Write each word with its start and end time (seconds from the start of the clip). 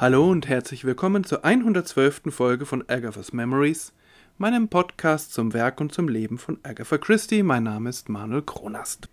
Hallo 0.00 0.30
und 0.30 0.48
herzlich 0.48 0.86
willkommen 0.86 1.24
zur 1.24 1.44
112. 1.44 2.22
Folge 2.30 2.64
von 2.64 2.82
Agatha's 2.88 3.34
Memories, 3.34 3.92
meinem 4.38 4.68
Podcast 4.68 5.34
zum 5.34 5.52
Werk 5.52 5.78
und 5.78 5.92
zum 5.92 6.08
Leben 6.08 6.38
von 6.38 6.56
Agatha 6.62 6.96
Christie. 6.96 7.42
Mein 7.42 7.64
Name 7.64 7.90
ist 7.90 8.08
Manuel 8.08 8.40
Kronast. 8.40 9.10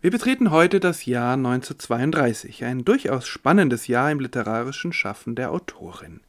Wir 0.00 0.10
betreten 0.10 0.50
heute 0.50 0.80
das 0.80 1.04
Jahr 1.04 1.34
1932, 1.34 2.64
ein 2.64 2.82
durchaus 2.82 3.28
spannendes 3.28 3.88
Jahr 3.88 4.10
im 4.10 4.20
literarischen 4.20 4.94
Schaffen 4.94 5.34
der 5.34 5.50
Autorin. 5.50 6.22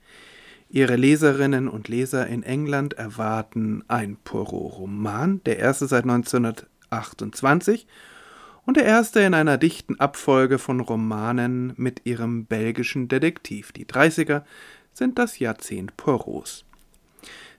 Ihre 0.70 0.98
Leserinnen 0.98 1.70
und 1.70 1.88
Leser 1.88 2.28
in 2.28 2.44
England 2.44 2.96
erwarten 2.96 3.86
ein 3.88 4.18
Poirot-Roman, 4.26 5.40
der 5.46 5.60
erste 5.60 5.88
seit 5.88 6.04
1928 6.04 7.88
und 8.66 8.78
der 8.78 8.86
erste 8.86 9.20
in 9.22 9.34
einer 9.34 9.58
dichten 9.58 10.00
Abfolge 10.00 10.58
von 10.58 10.80
Romanen 10.80 11.74
mit 11.76 12.02
ihrem 12.06 12.46
belgischen 12.46 13.08
Detektiv. 13.08 13.72
Die 13.72 13.86
30er 13.86 14.44
sind 14.94 15.20
das 15.20 15.40
Jahrzehnt 15.40 15.98
Poirots. 15.98 16.66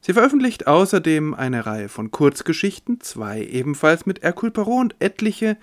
Sie 0.00 0.12
veröffentlicht 0.12 0.66
außerdem 0.66 1.32
eine 1.32 1.64
Reihe 1.64 1.88
von 1.88 2.10
Kurzgeschichten, 2.10 3.00
zwei 3.00 3.42
ebenfalls 3.42 4.04
mit 4.04 4.22
Hercule 4.22 4.52
Poirot 4.52 4.80
und 4.80 4.96
etliche 4.98 5.56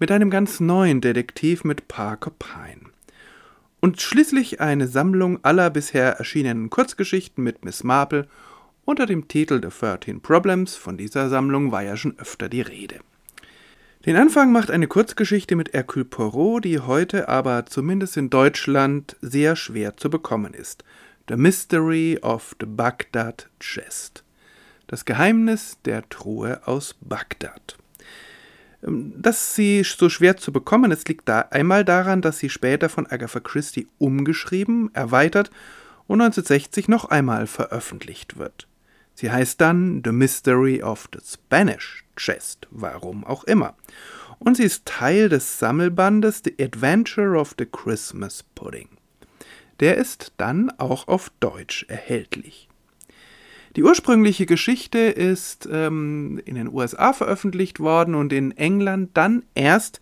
mit 0.00 0.10
einem 0.10 0.30
ganz 0.30 0.58
neuen 0.58 1.00
Detektiv 1.00 1.62
mit 1.62 1.86
Parker 1.86 2.32
Pine. 2.36 2.90
Und 3.80 4.00
schließlich 4.00 4.60
eine 4.60 4.88
Sammlung 4.88 5.44
aller 5.44 5.70
bisher 5.70 6.14
erschienenen 6.14 6.70
Kurzgeschichten 6.70 7.44
mit 7.44 7.64
Miss 7.64 7.84
Marple 7.84 8.26
unter 8.84 9.06
dem 9.06 9.28
Titel 9.28 9.60
The 9.62 9.68
Thirteen 9.68 10.20
Problems. 10.20 10.74
Von 10.74 10.96
dieser 10.96 11.28
Sammlung 11.28 11.70
war 11.70 11.82
ja 11.82 11.96
schon 11.96 12.18
öfter 12.18 12.48
die 12.48 12.62
Rede. 12.62 12.96
Den 14.06 14.16
Anfang 14.16 14.52
macht 14.52 14.70
eine 14.70 14.86
Kurzgeschichte 14.86 15.56
mit 15.56 15.72
Hercule 15.72 16.04
Poirot, 16.04 16.66
die 16.66 16.78
heute 16.78 17.26
aber 17.30 17.64
zumindest 17.64 18.18
in 18.18 18.28
Deutschland 18.28 19.16
sehr 19.22 19.56
schwer 19.56 19.96
zu 19.96 20.10
bekommen 20.10 20.52
ist. 20.52 20.84
The 21.26 21.36
Mystery 21.36 22.18
of 22.20 22.54
the 22.60 22.66
Baghdad 22.66 23.48
Chest. 23.60 24.22
Das 24.88 25.06
Geheimnis 25.06 25.78
der 25.86 26.06
Truhe 26.10 26.60
aus 26.66 26.96
Bagdad. 27.00 27.78
Ähm, 28.86 29.14
dass 29.16 29.54
sie 29.54 29.82
so 29.84 30.10
schwer 30.10 30.36
zu 30.36 30.52
bekommen 30.52 30.90
ist, 30.90 31.08
liegt 31.08 31.26
da 31.26 31.40
einmal 31.50 31.82
daran, 31.82 32.20
dass 32.20 32.38
sie 32.38 32.50
später 32.50 32.90
von 32.90 33.06
Agatha 33.06 33.40
Christie 33.40 33.88
umgeschrieben, 33.96 34.90
erweitert 34.92 35.50
und 36.06 36.20
1960 36.20 36.88
noch 36.88 37.06
einmal 37.06 37.46
veröffentlicht 37.46 38.36
wird. 38.36 38.68
Sie 39.14 39.30
heißt 39.30 39.60
dann 39.60 40.02
The 40.04 40.12
Mystery 40.12 40.82
of 40.82 41.08
the 41.12 41.20
Spanish 41.24 42.04
Chest, 42.16 42.66
warum 42.70 43.24
auch 43.24 43.44
immer. 43.44 43.76
Und 44.38 44.56
sie 44.56 44.64
ist 44.64 44.84
Teil 44.84 45.28
des 45.28 45.58
Sammelbandes 45.58 46.42
The 46.44 46.54
Adventure 46.62 47.38
of 47.38 47.54
the 47.58 47.66
Christmas 47.66 48.44
Pudding. 48.54 48.88
Der 49.80 49.96
ist 49.96 50.32
dann 50.36 50.70
auch 50.78 51.08
auf 51.08 51.30
Deutsch 51.40 51.84
erhältlich. 51.88 52.68
Die 53.76 53.82
ursprüngliche 53.82 54.46
Geschichte 54.46 54.98
ist 54.98 55.68
ähm, 55.70 56.40
in 56.44 56.54
den 56.54 56.72
USA 56.72 57.12
veröffentlicht 57.12 57.80
worden 57.80 58.14
und 58.14 58.32
in 58.32 58.56
England 58.56 59.10
dann 59.14 59.44
erst 59.54 60.00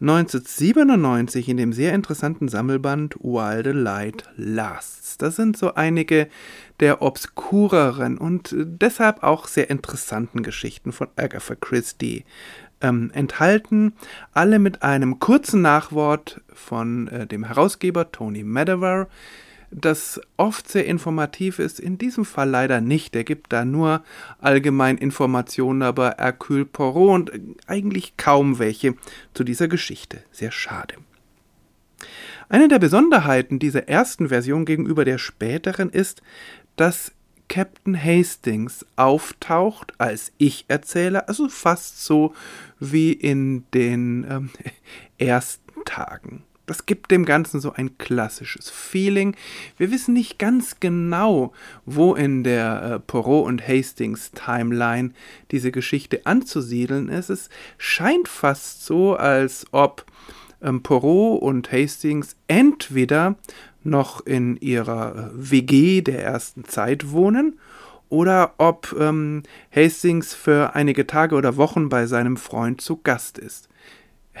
1997 0.00 1.48
in 1.48 1.56
dem 1.56 1.72
sehr 1.72 1.92
interessanten 1.92 2.48
Sammelband 2.48 3.16
While 3.20 3.64
the 3.64 3.70
Light 3.70 4.24
Lasts. 4.36 5.18
Das 5.18 5.34
sind 5.34 5.56
so 5.56 5.74
einige 5.74 6.28
der 6.78 7.02
obskureren 7.02 8.16
und 8.16 8.54
deshalb 8.56 9.24
auch 9.24 9.48
sehr 9.48 9.70
interessanten 9.70 10.44
Geschichten 10.44 10.92
von 10.92 11.08
Agatha 11.16 11.56
Christie 11.56 12.24
ähm, 12.80 13.10
enthalten, 13.12 13.94
alle 14.32 14.60
mit 14.60 14.84
einem 14.84 15.18
kurzen 15.18 15.62
Nachwort 15.62 16.40
von 16.52 17.08
äh, 17.08 17.26
dem 17.26 17.44
Herausgeber 17.44 18.12
Tony 18.12 18.44
Medawar, 18.44 19.08
das 19.70 20.20
oft 20.36 20.68
sehr 20.68 20.86
informativ 20.86 21.58
ist, 21.58 21.78
in 21.78 21.98
diesem 21.98 22.24
Fall 22.24 22.48
leider 22.48 22.80
nicht. 22.80 23.14
Er 23.14 23.24
gibt 23.24 23.52
da 23.52 23.64
nur 23.64 24.02
allgemein 24.40 24.98
Informationen 24.98 25.86
über 25.86 26.16
Hercule 26.18 26.64
Poirot 26.64 27.30
und 27.30 27.32
eigentlich 27.66 28.16
kaum 28.16 28.58
welche 28.58 28.94
zu 29.34 29.44
dieser 29.44 29.68
Geschichte. 29.68 30.22
Sehr 30.32 30.52
schade. 30.52 30.94
Eine 32.48 32.68
der 32.68 32.78
Besonderheiten 32.78 33.58
dieser 33.58 33.88
ersten 33.88 34.28
Version 34.28 34.64
gegenüber 34.64 35.04
der 35.04 35.18
späteren 35.18 35.90
ist, 35.90 36.22
dass 36.76 37.12
Captain 37.48 38.02
Hastings 38.02 38.86
auftaucht 38.96 39.92
als 39.98 40.32
Ich-Erzähler, 40.38 41.28
also 41.28 41.48
fast 41.48 42.04
so 42.04 42.34
wie 42.78 43.12
in 43.12 43.64
den 43.74 44.26
ähm, 44.30 44.50
ersten 45.18 45.84
Tagen. 45.84 46.44
Das 46.68 46.84
gibt 46.84 47.10
dem 47.10 47.24
Ganzen 47.24 47.60
so 47.60 47.72
ein 47.72 47.96
klassisches 47.96 48.68
Feeling. 48.68 49.34
Wir 49.78 49.90
wissen 49.90 50.12
nicht 50.12 50.38
ganz 50.38 50.80
genau, 50.80 51.52
wo 51.86 52.14
in 52.14 52.44
der 52.44 52.82
äh, 52.82 52.98
Poirot 53.00 53.46
und 53.46 53.66
Hastings 53.66 54.32
Timeline 54.32 55.12
diese 55.50 55.72
Geschichte 55.72 56.26
anzusiedeln 56.26 57.08
ist. 57.08 57.30
Es 57.30 57.48
scheint 57.78 58.28
fast 58.28 58.84
so, 58.84 59.16
als 59.16 59.66
ob 59.72 60.04
ähm, 60.62 60.82
Poirot 60.82 61.40
und 61.40 61.72
Hastings 61.72 62.36
entweder 62.48 63.36
noch 63.82 64.26
in 64.26 64.56
ihrer 64.58 65.16
äh, 65.16 65.50
WG 65.50 66.02
der 66.02 66.22
ersten 66.22 66.64
Zeit 66.64 67.12
wohnen 67.12 67.58
oder 68.10 68.54
ob 68.58 68.94
ähm, 68.98 69.42
Hastings 69.74 70.34
für 70.34 70.74
einige 70.74 71.06
Tage 71.06 71.34
oder 71.34 71.56
Wochen 71.56 71.88
bei 71.88 72.06
seinem 72.06 72.36
Freund 72.36 72.82
zu 72.82 72.98
Gast 72.98 73.38
ist. 73.38 73.67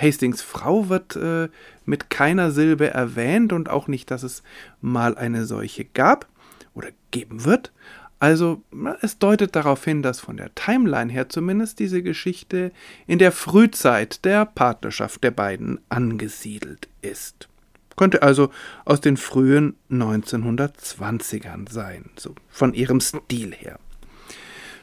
Hastings 0.00 0.42
Frau 0.42 0.88
wird 0.88 1.16
äh, 1.16 1.48
mit 1.84 2.10
keiner 2.10 2.50
Silbe 2.50 2.90
erwähnt 2.90 3.52
und 3.52 3.68
auch 3.68 3.88
nicht, 3.88 4.10
dass 4.10 4.22
es 4.22 4.42
mal 4.80 5.16
eine 5.16 5.44
solche 5.44 5.84
gab 5.84 6.26
oder 6.74 6.88
geben 7.10 7.44
wird. 7.44 7.72
Also 8.20 8.62
es 9.00 9.18
deutet 9.18 9.54
darauf 9.54 9.84
hin, 9.84 10.02
dass 10.02 10.20
von 10.20 10.36
der 10.36 10.54
Timeline 10.54 11.12
her 11.12 11.28
zumindest 11.28 11.78
diese 11.78 12.02
Geschichte 12.02 12.72
in 13.06 13.18
der 13.18 13.30
Frühzeit 13.30 14.24
der 14.24 14.44
Partnerschaft 14.44 15.22
der 15.22 15.30
beiden 15.30 15.80
angesiedelt 15.88 16.88
ist. 17.00 17.48
Könnte 17.96 18.22
also 18.22 18.50
aus 18.84 19.00
den 19.00 19.16
frühen 19.16 19.76
1920ern 19.90 21.70
sein, 21.70 22.10
so 22.16 22.34
von 22.48 22.74
ihrem 22.74 23.00
Stil 23.00 23.52
her. 23.52 23.78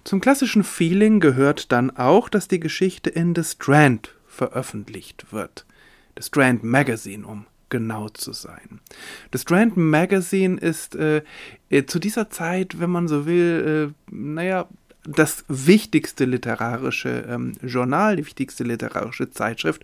Zum 0.06 0.22
klassischen 0.22 0.64
Feeling 0.64 1.20
gehört 1.20 1.72
dann 1.72 1.92
auch, 1.92 2.30
dass 2.30 2.47
die 2.47 2.59
Geschichte 2.59 3.09
in 3.09 3.34
The 3.36 3.44
Strand 3.44 4.15
veröffentlicht 4.35 5.31
wird. 5.31 5.66
Das 6.13 6.28
Strand 6.28 6.63
Magazine, 6.63 7.25
um 7.25 7.46
genau 7.69 8.09
zu 8.09 8.34
sein. 8.34 8.79
Das 9.31 9.41
Strand 9.41 9.75
Magazine 9.75 10.59
ist 10.59 10.96
äh, 10.96 11.23
äh, 11.69 11.85
zu 11.85 12.00
dieser 12.00 12.29
Zeit, 12.29 12.79
wenn 12.79 12.90
man 12.90 13.07
so 13.07 13.25
will, 13.25 13.94
äh, 14.09 14.13
naja, 14.13 14.68
das 15.03 15.46
wichtigste 15.47 16.25
literarische 16.25 17.25
ähm, 17.28 17.53
Journal, 17.62 18.16
die 18.16 18.25
wichtigste 18.25 18.63
literarische 18.63 19.29
Zeitschrift 19.29 19.84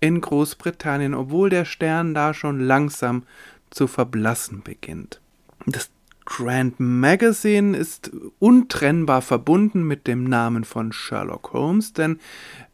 in 0.00 0.20
Großbritannien, 0.20 1.14
obwohl 1.14 1.50
der 1.50 1.64
Stern 1.64 2.14
da 2.14 2.34
schon 2.34 2.60
langsam 2.60 3.24
zu 3.70 3.86
verblassen 3.86 4.62
beginnt. 4.62 5.20
Das 5.66 5.90
Grand 6.36 6.78
Magazine 6.78 7.76
ist 7.76 8.12
untrennbar 8.38 9.20
verbunden 9.20 9.82
mit 9.82 10.06
dem 10.06 10.22
Namen 10.22 10.62
von 10.62 10.92
Sherlock 10.92 11.52
Holmes, 11.52 11.92
denn 11.92 12.20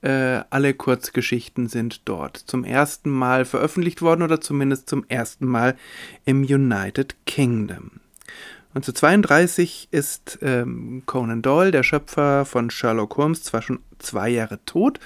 äh, 0.02 0.42
alle 0.50 0.74
Kurzgeschichten 0.74 1.66
sind 1.66 2.02
dort 2.06 2.36
zum 2.36 2.64
ersten 2.64 3.08
Mal 3.08 3.46
veröffentlicht 3.46 4.02
worden 4.02 4.22
oder 4.22 4.42
zumindest 4.42 4.90
zum 4.90 5.06
ersten 5.08 5.46
Mal 5.46 5.74
im 6.26 6.42
United 6.42 7.16
Kingdom. 7.24 7.92
1932 8.74 9.88
ist 9.90 10.38
ähm, 10.42 11.04
Conan 11.06 11.40
Doyle, 11.40 11.70
der 11.70 11.82
Schöpfer 11.82 12.44
von 12.44 12.68
Sherlock 12.68 13.16
Holmes, 13.16 13.42
zwar 13.42 13.62
schon 13.62 13.78
zwei 13.98 14.28
Jahre 14.28 14.62
tot, 14.66 15.00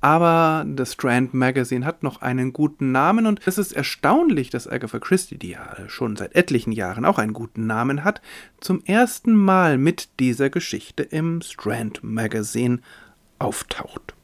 aber 0.00 0.64
das 0.66 0.92
Strand 0.92 1.34
Magazine 1.34 1.84
hat 1.84 2.02
noch 2.02 2.22
einen 2.22 2.52
guten 2.52 2.92
Namen 2.92 3.26
und 3.26 3.40
es 3.46 3.58
ist 3.58 3.72
erstaunlich, 3.72 4.50
dass 4.50 4.68
Agatha 4.68 4.98
Christie, 4.98 5.38
die 5.38 5.50
ja 5.50 5.76
schon 5.88 6.16
seit 6.16 6.36
etlichen 6.36 6.72
Jahren 6.72 7.04
auch 7.04 7.18
einen 7.18 7.32
guten 7.32 7.66
Namen 7.66 8.04
hat, 8.04 8.22
zum 8.60 8.82
ersten 8.84 9.34
Mal 9.34 9.76
mit 9.76 10.20
dieser 10.20 10.50
Geschichte 10.50 11.02
im 11.02 11.40
Strand 11.42 12.02
Magazine 12.02 12.78
auftaucht. 13.38 14.14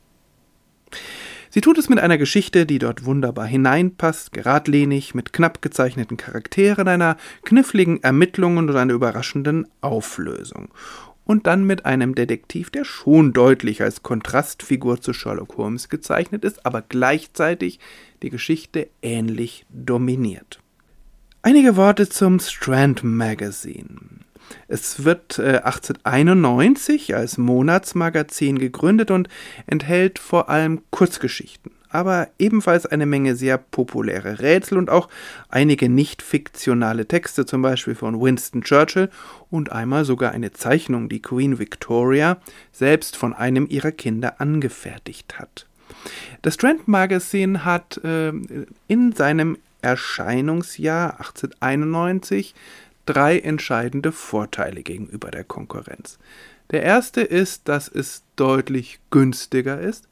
Sie 1.51 1.61
tut 1.61 1.79
es 1.79 1.89
mit 1.89 2.01
einer 2.01 2.19
Geschichte, 2.19 2.67
die 2.67 2.81
dort 2.81 3.05
wunderbar 3.05 3.47
hineinpasst, 3.47 4.33
geradlinig, 4.33 5.15
mit 5.15 5.33
knapp 5.33 5.63
gezeichneten 5.63 6.17
Charakteren, 6.17 6.89
einer 6.89 7.17
kniffligen 7.45 8.03
Ermittlung 8.03 8.57
und 8.57 8.75
einer 8.75 8.93
überraschenden 8.93 9.69
Auflösung 9.81 10.71
und 11.25 11.47
dann 11.47 11.65
mit 11.65 11.87
einem 11.87 12.15
Detektiv, 12.15 12.71
der 12.71 12.85
schon 12.85 13.33
deutlich 13.33 13.83
als 13.83 14.03
Kontrastfigur 14.03 15.01
zu 15.01 15.13
Sherlock 15.13 15.57
Holmes 15.57 15.89
gezeichnet 15.89 16.45
ist, 16.45 16.65
aber 16.67 16.83
gleichzeitig 16.83 17.81
die 18.23 18.31
Geschichte 18.31 18.89
ähnlich 19.03 19.67
dominiert. 19.71 20.61
Einige 21.43 21.77
Worte 21.77 22.09
zum 22.09 22.41
Strand 22.41 23.05
Magazine. 23.05 23.99
Es 24.69 25.05
wird 25.05 25.39
äh, 25.39 25.59
1891 25.59 27.15
als 27.15 27.39
Monatsmagazin 27.39 28.59
gegründet 28.59 29.11
und 29.11 29.29
enthält 29.67 30.19
vor 30.19 30.49
allem 30.49 30.83
Kurzgeschichten, 30.91 31.73
aber 31.95 32.29
ebenfalls 32.41 32.87
eine 32.87 33.07
Menge 33.07 33.37
sehr 33.37 33.57
populäre 33.57 34.41
Rätsel 34.41 34.79
und 34.79 34.91
auch 34.91 35.09
einige 35.49 35.89
nicht 35.89 36.23
fiktionale 36.23 37.07
Texte, 37.07 37.47
zum 37.47 37.63
Beispiel 37.63 37.95
von 37.95 38.21
Winston 38.21 38.63
Churchill 38.63 39.11
und 39.49 39.71
einmal 39.71 40.05
sogar 40.05 40.33
eine 40.33 40.53
Zeichnung, 40.53 41.09
die 41.09 41.23
Queen 41.23 41.61
Victoria 41.61 42.39
selbst 42.73 43.17
von 43.17 43.33
einem 43.33 43.69
ihrer 43.71 43.93
Kinder 43.93 44.41
angefertigt 44.41 45.39
hat. 45.39 45.69
Das 46.43 46.55
Strand 46.55 46.89
Magazine 46.89 47.65
hat 47.65 48.01
äh, 48.03 48.33
in 48.89 49.13
seinem 49.13 49.57
Erscheinungsjahr 49.81 51.21
1891 51.21 52.57
drei 53.07 53.39
entscheidende 53.39 54.11
Vorteile 54.11 54.83
gegenüber 54.83 55.31
der 55.31 55.45
Konkurrenz. 55.45 56.19
Der 56.73 56.83
erste 56.83 57.21
ist, 57.21 57.69
dass 57.69 57.87
es 57.87 58.25
deutlich 58.35 58.99
günstiger 59.11 59.81
ist 59.81 60.09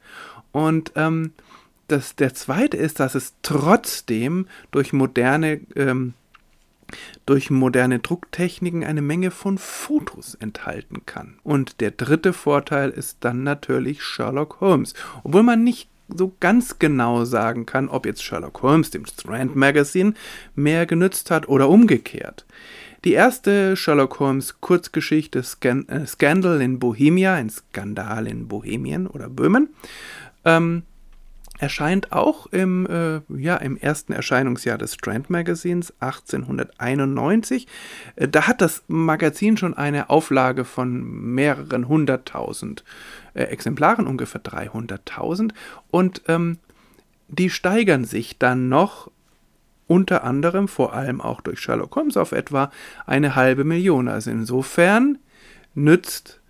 und 0.53 0.93
ähm, 0.95 1.33
das, 1.93 2.17
der 2.17 2.35
zweite 2.35 2.77
ist, 2.77 3.01
dass 3.01 3.15
es 3.15 3.35
trotzdem 3.43 4.47
durch 4.71 4.93
moderne 4.93 5.61
ähm, 5.77 6.15
durch 7.25 7.51
moderne 7.51 8.01
Drucktechniken 8.01 8.85
eine 8.85 9.01
Menge 9.01 9.31
von 9.31 9.57
Fotos 9.57 10.35
enthalten 10.35 11.07
kann. 11.07 11.39
Und 11.43 11.81
der 11.81 11.91
dritte 11.91 12.33
Vorteil 12.33 12.91
ist 12.91 13.19
dann 13.21 13.43
natürlich 13.45 14.03
Sherlock 14.03 14.61
Holmes. 14.61 14.95
Obwohl 15.25 15.43
man 15.43 15.65
nicht 15.65 15.89
so 16.09 16.35
ganz 16.41 16.79
genau 16.79 17.25
sagen 17.25 17.65
kann, 17.65 17.89
ob 17.89 18.05
jetzt 18.05 18.23
Sherlock 18.23 18.63
Holmes 18.63 18.91
dem 18.91 19.07
Strand 19.07 19.57
Magazine 19.57 20.15
mehr 20.55 20.85
genützt 20.87 21.31
hat 21.31 21.49
oder 21.49 21.69
umgekehrt. 21.69 22.45
Die 23.05 23.15
erste 23.15 23.77
Sherlock 23.77 24.21
Holmes 24.21 24.61
Kurzgeschichte 24.61 25.43
Scan 25.43 25.89
äh, 25.89 26.07
Scandal 26.07 26.61
in 26.61 26.79
Bohemia, 26.79 27.35
ein 27.35 27.51
Skandal 27.51 28.27
in 28.27 28.47
Bohemien 28.47 29.07
oder 29.07 29.29
Böhmen, 29.29 29.71
ähm, 30.45 30.83
erscheint 31.63 32.11
auch 32.11 32.47
im, 32.47 32.87
äh, 32.87 33.21
ja, 33.41 33.57
im 33.57 33.77
ersten 33.77 34.13
Erscheinungsjahr 34.13 34.79
des 34.79 34.95
Strand 34.95 35.31
Magazins 35.31 35.95
1891. 36.01 37.69
Äh, 38.17 38.27
da 38.27 38.49
hat 38.49 38.61
das 38.61 38.83
Magazin 38.89 39.57
schon 39.57 39.73
eine 39.73 40.11
Auflage 40.11 40.65
von 40.65 41.05
mehreren 41.05 41.87
hunderttausend 41.87 42.83
äh, 43.35 43.45
Exemplaren, 43.45 44.09
ungefähr 44.09 44.43
300.000. 44.43 45.53
Und 45.93 46.23
ähm, 46.27 46.59
die 47.29 47.49
steigern 47.49 48.05
sich 48.05 48.39
dann 48.39 48.69
noch 48.69 49.09
unter 49.87 50.25
anderem 50.25 50.67
vor 50.67 50.95
allem 50.95 51.21
auch 51.21 51.41
durch 51.41 51.61
Sherlock 51.61 51.95
Holmes 51.95 52.17
auf 52.17 52.33
etwa 52.33 52.73
eine 53.07 53.37
halbe 53.37 53.63
Million. 53.63 54.09
Also 54.09 54.33
insofern 54.33 55.19
nützt 55.77 56.42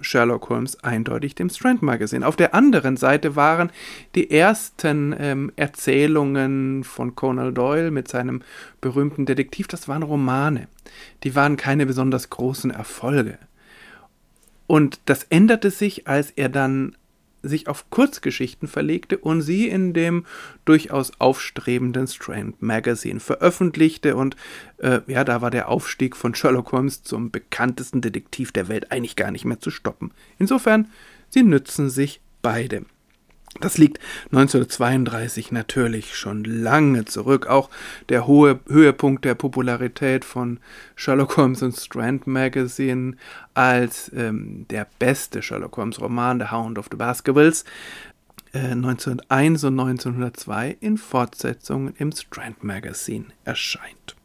Sherlock 0.00 0.48
Holmes 0.48 0.82
eindeutig 0.82 1.34
dem 1.34 1.48
Strand 1.48 1.82
Magazine. 1.82 2.26
Auf 2.26 2.36
der 2.36 2.54
anderen 2.54 2.96
Seite 2.96 3.36
waren 3.36 3.70
die 4.14 4.30
ersten 4.30 5.14
ähm, 5.18 5.52
Erzählungen 5.56 6.84
von 6.84 7.14
Conan 7.14 7.54
Doyle 7.54 7.90
mit 7.90 8.08
seinem 8.08 8.42
berühmten 8.80 9.26
Detektiv, 9.26 9.68
das 9.68 9.88
waren 9.88 10.02
Romane. 10.02 10.68
Die 11.24 11.34
waren 11.34 11.56
keine 11.56 11.86
besonders 11.86 12.30
großen 12.30 12.70
Erfolge. 12.70 13.38
Und 14.66 15.00
das 15.06 15.24
änderte 15.24 15.70
sich, 15.70 16.06
als 16.08 16.30
er 16.30 16.48
dann 16.48 16.96
sich 17.42 17.68
auf 17.68 17.90
Kurzgeschichten 17.90 18.68
verlegte 18.68 19.18
und 19.18 19.42
sie 19.42 19.68
in 19.68 19.92
dem 19.92 20.24
durchaus 20.64 21.12
aufstrebenden 21.18 22.06
Strand 22.06 22.62
Magazine 22.62 23.20
veröffentlichte. 23.20 24.16
Und 24.16 24.36
äh, 24.78 25.00
ja, 25.06 25.24
da 25.24 25.40
war 25.40 25.50
der 25.50 25.68
Aufstieg 25.68 26.16
von 26.16 26.34
Sherlock 26.34 26.72
Holmes 26.72 27.02
zum 27.02 27.30
bekanntesten 27.30 28.00
Detektiv 28.00 28.52
der 28.52 28.68
Welt 28.68 28.92
eigentlich 28.92 29.16
gar 29.16 29.30
nicht 29.30 29.44
mehr 29.44 29.60
zu 29.60 29.70
stoppen. 29.70 30.12
Insofern, 30.38 30.88
sie 31.28 31.42
nützen 31.42 31.90
sich 31.90 32.20
beide. 32.42 32.84
Das 33.60 33.76
liegt 33.76 33.98
1932 34.32 35.52
natürlich 35.52 36.16
schon 36.16 36.44
lange 36.44 37.04
zurück. 37.04 37.46
Auch 37.46 37.68
der 38.08 38.26
hohe 38.26 38.60
Höhepunkt 38.66 39.24
der 39.24 39.34
Popularität 39.34 40.24
von 40.24 40.58
Sherlock 40.96 41.36
Holmes 41.36 41.62
und 41.62 41.76
Strand 41.76 42.26
Magazine 42.26 43.16
als 43.52 44.10
ähm, 44.14 44.66
der 44.70 44.86
beste 44.98 45.42
Sherlock 45.42 45.76
Holmes 45.76 46.00
Roman, 46.00 46.40
The 46.40 46.50
Hound 46.50 46.78
of 46.78 46.88
the 46.90 46.96
Baskervilles, 46.96 47.64
äh, 48.54 48.58
1901 48.58 49.64
und 49.64 49.78
1902 49.78 50.76
in 50.80 50.96
Fortsetzungen 50.96 51.94
im 51.98 52.12
Strand 52.12 52.64
Magazine 52.64 53.26
erscheint. 53.44 54.16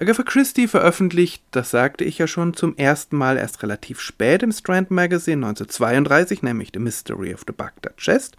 Agatha 0.00 0.22
Christie 0.22 0.68
veröffentlicht, 0.68 1.42
das 1.50 1.70
sagte 1.70 2.04
ich 2.04 2.18
ja 2.18 2.28
schon, 2.28 2.54
zum 2.54 2.76
ersten 2.76 3.16
Mal 3.16 3.36
erst 3.36 3.64
relativ 3.64 3.98
spät 3.98 4.44
im 4.44 4.52
Strand 4.52 4.92
Magazine 4.92 5.44
1932, 5.44 6.42
nämlich 6.42 6.70
The 6.72 6.78
Mystery 6.78 7.34
of 7.34 7.42
the 7.48 7.52
Baghdad 7.52 7.96
Chest. 7.96 8.36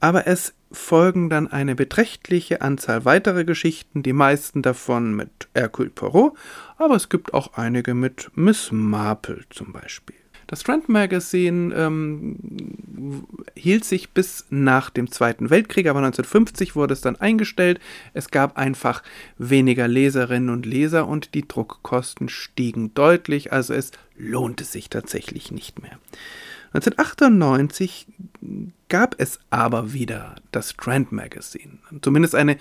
Aber 0.00 0.26
es 0.26 0.52
folgen 0.70 1.30
dann 1.30 1.50
eine 1.50 1.76
beträchtliche 1.76 2.60
Anzahl 2.60 3.06
weiterer 3.06 3.44
Geschichten, 3.44 4.02
die 4.02 4.12
meisten 4.12 4.60
davon 4.60 5.14
mit 5.16 5.48
Hercule 5.54 5.88
Poirot, 5.88 6.34
aber 6.76 6.96
es 6.96 7.08
gibt 7.08 7.32
auch 7.32 7.54
einige 7.54 7.94
mit 7.94 8.30
Miss 8.34 8.70
Marple 8.70 9.44
zum 9.48 9.72
Beispiel. 9.72 10.25
Das 10.46 10.60
Strand 10.60 10.88
Magazine 10.88 11.74
ähm, 11.74 12.36
hielt 13.54 13.84
sich 13.84 14.10
bis 14.10 14.46
nach 14.48 14.90
dem 14.90 15.10
Zweiten 15.10 15.50
Weltkrieg, 15.50 15.88
aber 15.88 15.98
1950 15.98 16.76
wurde 16.76 16.92
es 16.92 17.00
dann 17.00 17.16
eingestellt. 17.16 17.80
Es 18.14 18.30
gab 18.30 18.56
einfach 18.56 19.02
weniger 19.38 19.88
Leserinnen 19.88 20.50
und 20.50 20.64
Leser 20.64 21.08
und 21.08 21.34
die 21.34 21.46
Druckkosten 21.46 22.28
stiegen 22.28 22.94
deutlich, 22.94 23.52
also 23.52 23.74
es 23.74 23.90
lohnte 24.16 24.64
sich 24.64 24.88
tatsächlich 24.88 25.50
nicht 25.50 25.82
mehr. 25.82 25.98
1998 26.74 28.06
gab 28.88 29.16
es 29.18 29.38
aber 29.50 29.92
wieder 29.92 30.36
das 30.52 30.70
Strand 30.70 31.12
Magazine, 31.12 31.78
zumindest 32.02 32.34
eine 32.34 32.56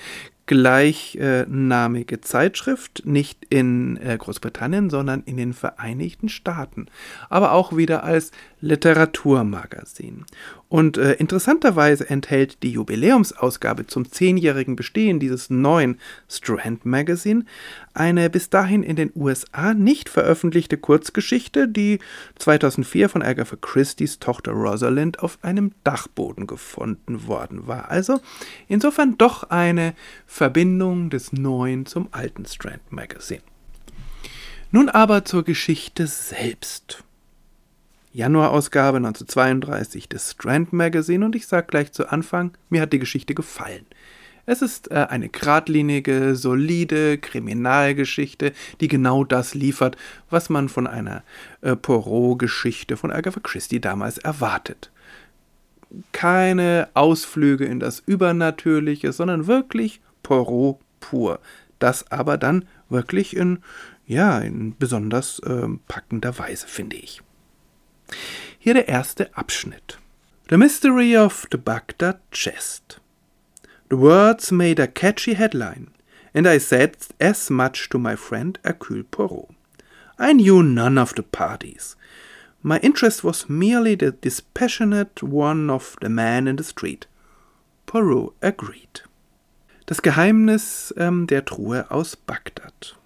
gleichnamige 0.48 2.22
Zeitschrift, 2.22 3.02
nicht 3.06 3.46
in 3.50 3.98
äh, 3.98 4.16
Großbritannien, 4.18 4.92
sondern 4.92 5.24
in 5.26 5.38
den 5.38 5.54
Vereinigten 5.54 6.30
Staaten, 6.30 6.86
aber 7.30 7.52
auch 7.54 7.76
wieder 7.76 8.04
als 8.04 8.32
Literaturmagazin. 8.62 10.26
Und 10.70 10.98
äh, 10.98 11.14
interessanterweise 11.14 12.10
enthält 12.10 12.62
die 12.62 12.72
Jubiläumsausgabe 12.72 13.88
zum 13.88 14.12
zehnjährigen 14.12 14.76
Bestehen 14.76 15.20
dieses 15.20 15.50
neuen 15.50 16.00
Strand 16.30 16.86
Magazine 16.86 17.46
eine 17.94 18.30
bis 18.30 18.50
dahin 18.50 18.84
in 18.84 18.96
den 18.96 19.12
USA 19.16 19.74
nicht 19.74 20.10
veröffentlichte 20.10 20.78
Kurzgeschichte, 20.78 21.68
die 21.68 22.00
2004 22.38 23.10
von 23.10 23.24
Agatha 23.24 23.56
Christie's 23.56 24.20
Tochter 24.20 24.52
Rosalind 24.52 25.20
auf 25.20 25.40
einem 25.42 25.72
Dachboden 25.84 26.48
gefunden 26.48 27.28
worden 27.28 27.68
war. 27.68 27.90
Also 27.90 28.22
insofern 28.68 29.18
doch 29.18 29.50
eine 29.50 29.94
Verbindung 30.26 31.10
des 31.10 31.34
neuen 31.34 31.86
zum 31.86 32.08
alten 32.12 32.46
Strand 32.46 32.92
Magazine. 32.92 33.42
Nun 34.72 34.90
aber 34.90 35.26
zur 35.26 35.44
Geschichte 35.44 36.08
selbst. 36.08 37.04
Januarausgabe 38.14 38.98
1932 38.98 40.08
des 40.08 40.32
Strand 40.32 40.72
Magazine 40.72 41.26
und 41.26 41.36
ich 41.36 41.48
sage 41.48 41.68
gleich 41.68 41.92
zu 41.92 42.10
Anfang, 42.10 42.52
mir 42.70 42.82
hat 42.82 42.94
die 42.94 43.00
Geschichte 43.00 43.36
gefallen. 43.36 43.86
Es 44.46 44.62
ist 44.62 44.92
äh, 44.92 45.08
eine 45.10 45.30
geradlinige, 45.30 46.36
solide 46.36 47.18
Kriminalgeschichte, 47.18 48.54
die 48.80 48.88
genau 48.88 49.24
das 49.24 49.54
liefert, 49.54 49.98
was 50.30 50.50
man 50.50 50.70
von 50.70 50.88
einer 50.88 51.24
äh, 51.62 51.76
Poirot-Geschichte 51.76 52.96
von 52.96 53.12
Agatha 53.12 53.40
Christie 53.40 53.82
damals 53.82 54.18
erwartet. 54.18 54.92
Keine 56.12 56.90
Ausflüge 56.94 57.66
in 57.66 57.80
das 57.80 58.00
Übernatürliche, 58.00 59.12
sondern 59.12 59.48
wirklich 59.48 60.02
Poirot 60.24 60.80
pur. 61.00 61.40
Das 61.80 62.12
aber 62.12 62.38
dann 62.38 62.66
wirklich 62.90 63.36
in, 63.36 63.60
ja, 64.06 64.40
in 64.40 64.76
besonders 64.78 65.40
äh, 65.40 65.68
packender 65.88 66.38
Weise, 66.38 66.68
finde 66.68 66.96
ich. 66.96 67.22
Hier 68.60 68.74
der 68.74 68.88
erste 68.88 69.36
Abschnitt. 69.38 70.00
The 70.50 70.58
Mystery 70.58 71.18
of 71.18 71.48
the 71.52 71.58
Baghdad 71.58 72.20
Chest. 72.32 73.02
The 73.90 73.98
words 73.98 74.52
made 74.52 74.82
a 74.82 74.88
catchy 74.88 75.36
headline, 75.36 75.88
and 76.34 76.48
I 76.48 76.60
said 76.60 76.98
as 77.20 77.50
much 77.50 77.90
to 77.90 78.00
my 78.00 78.16
friend 78.16 78.60
Hercule 78.64 79.04
Poirot. 79.04 79.50
I 80.18 80.34
knew 80.34 80.64
none 80.64 80.98
of 80.98 81.14
the 81.16 81.24
parties. 81.24 81.96
My 82.68 82.78
interest 82.78 83.24
was 83.24 83.48
merely 83.48 83.96
the 83.96 84.12
dispassionate 84.12 85.22
one 85.22 85.72
of 85.72 85.96
the 86.02 86.10
man 86.10 86.48
in 86.48 86.58
the 86.58 86.64
street. 86.64 87.08
Poirot 87.86 88.34
agreed. 88.42 89.04
Das 89.86 90.02
Geheimnis 90.02 90.92
ähm, 90.98 91.28
der 91.28 91.46
Truhe 91.46 91.92
aus 91.92 92.16
Bagdad. 92.16 92.98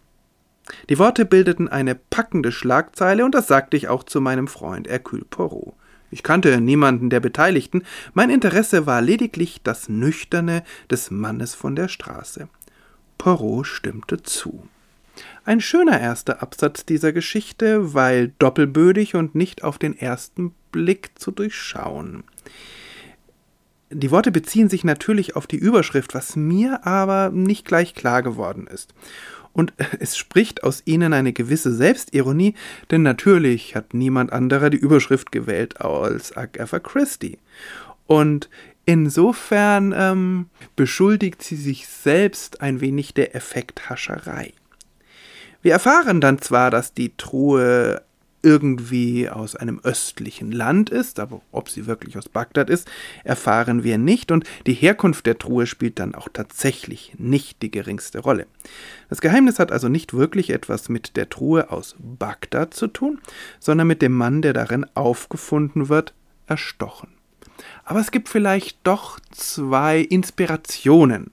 Die 0.87 0.97
Worte 0.97 1.25
bildeten 1.25 1.67
eine 1.67 1.95
packende 1.95 2.53
Schlagzeile 2.53 3.25
und 3.25 3.35
das 3.35 3.47
sagte 3.47 3.75
ich 3.75 3.89
auch 3.89 4.03
zu 4.03 4.21
meinem 4.21 4.47
Freund 4.47 4.87
Hercule 4.87 5.25
Poirot. 5.29 5.73
Ich 6.09 6.23
kannte 6.23 6.61
niemanden 6.61 7.09
der 7.09 7.19
Beteiligten, 7.19 7.83
mein 8.13 8.29
Interesse 8.29 8.85
war 8.85 9.01
lediglich 9.01 9.59
das 9.61 9.89
Nüchterne 9.89 10.63
des 10.89 11.11
Mannes 11.11 11.53
von 11.53 11.75
der 11.75 11.89
Straße. 11.89 12.47
Poirot 13.17 13.67
stimmte 13.67 14.23
zu. 14.23 14.69
Ein 15.45 15.61
schöner 15.61 15.99
erster 15.99 16.41
Absatz 16.41 16.85
dieser 16.85 17.11
Geschichte, 17.13 17.93
weil 17.93 18.33
doppelbödig 18.39 19.15
und 19.15 19.35
nicht 19.35 19.63
auf 19.63 19.77
den 19.77 19.97
ersten 19.97 20.53
Blick 20.71 21.11
zu 21.15 21.31
durchschauen. 21.31 22.23
Die 23.91 24.11
Worte 24.11 24.31
beziehen 24.31 24.69
sich 24.69 24.83
natürlich 24.83 25.35
auf 25.35 25.47
die 25.47 25.57
Überschrift, 25.57 26.13
was 26.13 26.35
mir 26.35 26.85
aber 26.85 27.31
nicht 27.31 27.65
gleich 27.65 27.95
klar 27.95 28.21
geworden 28.21 28.67
ist. 28.67 28.93
Und 29.51 29.73
es 29.99 30.17
spricht 30.17 30.63
aus 30.63 30.83
ihnen 30.85 31.13
eine 31.13 31.33
gewisse 31.33 31.73
Selbstironie, 31.73 32.53
denn 32.91 33.01
natürlich 33.01 33.75
hat 33.75 33.93
niemand 33.93 34.31
anderer 34.31 34.69
die 34.69 34.77
Überschrift 34.77 35.31
gewählt 35.31 35.81
als 35.81 36.35
Agatha 36.35 36.79
Christie. 36.79 37.39
Und 38.05 38.49
insofern 38.85 39.93
ähm, 39.95 40.49
beschuldigt 40.75 41.41
sie 41.41 41.55
sich 41.55 41.88
selbst 41.88 42.61
ein 42.61 42.81
wenig 42.81 43.13
der 43.13 43.35
Effekthascherei. 43.35 44.53
Wir 45.61 45.73
erfahren 45.73 46.21
dann 46.21 46.39
zwar, 46.39 46.71
dass 46.71 46.93
die 46.93 47.15
Truhe 47.17 48.01
irgendwie 48.41 49.29
aus 49.29 49.57
einem 49.57 49.81
östlichen 49.83 50.51
Land 50.51 50.89
ist, 50.89 51.19
aber 51.19 51.41
ob 51.51 51.69
sie 51.69 51.87
wirklich 51.87 52.17
aus 52.17 52.29
Bagdad 52.29 52.69
ist, 52.69 52.89
erfahren 53.25 53.83
wir 53.83 53.97
nicht 53.97 54.31
und 54.31 54.45
die 54.65 54.73
Herkunft 54.73 55.25
der 55.25 55.37
Truhe 55.37 55.67
spielt 55.67 55.99
dann 55.99 56.15
auch 56.15 56.29
tatsächlich 56.31 57.13
nicht 57.17 57.61
die 57.61 57.71
geringste 57.71 58.19
Rolle. 58.19 58.47
Das 59.09 59.19
Geheimnis 59.19 59.59
hat 59.59 59.73
also 59.73 59.89
nicht 59.89 60.13
wirklich 60.13 60.51
etwas 60.51 60.87
mit 60.87 61.17
der 61.17 61.29
Truhe 61.29 61.69
aus 61.69 61.95
Bagdad 61.99 62.73
zu 62.73 62.87
tun, 62.87 63.19
sondern 63.59 63.87
mit 63.87 64.01
dem 64.01 64.13
Mann, 64.13 64.41
der 64.41 64.53
darin 64.53 64.85
aufgefunden 64.93 65.89
wird, 65.89 66.13
erstochen. 66.47 67.09
Aber 67.83 67.99
es 67.99 68.11
gibt 68.11 68.29
vielleicht 68.29 68.79
doch 68.83 69.19
zwei 69.31 69.99
Inspirationen 69.99 71.31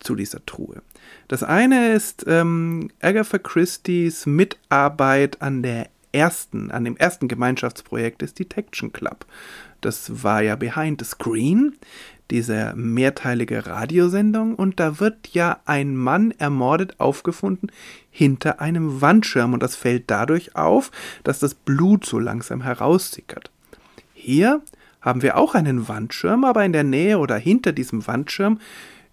zu 0.00 0.16
dieser 0.16 0.44
Truhe. 0.44 0.82
Das 1.28 1.42
eine 1.42 1.92
ist 1.92 2.24
ähm, 2.26 2.90
Agatha 3.00 3.38
Christie's 3.38 4.26
Mitarbeit 4.26 5.40
an 5.40 5.62
der 5.62 5.88
ersten, 6.12 6.70
an 6.70 6.84
dem 6.84 6.96
ersten 6.96 7.28
Gemeinschaftsprojekt 7.28 8.22
des 8.22 8.34
Detection 8.34 8.92
Club. 8.92 9.26
Das 9.80 10.22
war 10.22 10.42
ja 10.42 10.56
Behind 10.56 11.00
the 11.00 11.06
Screen, 11.06 11.74
diese 12.30 12.72
mehrteilige 12.74 13.66
Radiosendung, 13.66 14.54
und 14.54 14.80
da 14.80 14.98
wird 14.98 15.28
ja 15.34 15.60
ein 15.66 15.94
Mann 15.96 16.30
ermordet 16.38 16.98
aufgefunden 16.98 17.70
hinter 18.10 18.60
einem 18.60 19.00
Wandschirm, 19.00 19.52
und 19.52 19.62
das 19.62 19.76
fällt 19.76 20.10
dadurch 20.10 20.56
auf, 20.56 20.90
dass 21.22 21.38
das 21.38 21.54
Blut 21.54 22.06
so 22.06 22.18
langsam 22.18 22.62
heraussickert. 22.62 23.50
Hier 24.14 24.62
haben 25.02 25.20
wir 25.20 25.36
auch 25.36 25.54
einen 25.54 25.86
Wandschirm, 25.86 26.44
aber 26.44 26.64
in 26.64 26.72
der 26.72 26.84
Nähe 26.84 27.18
oder 27.18 27.36
hinter 27.36 27.72
diesem 27.72 28.06
Wandschirm 28.06 28.58